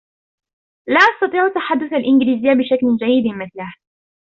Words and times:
لا 0.87 0.99
أستطيع 0.99 1.47
تحدث 1.49 1.93
الإنجليزية 1.93 2.53
بشكل 2.53 2.87
جيد 3.01 3.27
مِثلِهِ. 3.35 3.73